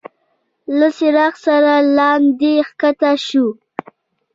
له 0.77 0.87
څراغ 0.97 1.33
سره 1.45 1.73
لاندي 1.97 2.55
کښته 2.79 3.11
شو. 3.25 3.45